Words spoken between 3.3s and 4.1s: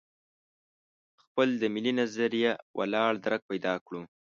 پیدا کړو.